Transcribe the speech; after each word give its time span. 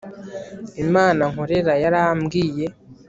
imana 0.83 1.23
nkorera 1.31 1.73
yarambwiye 1.83 2.65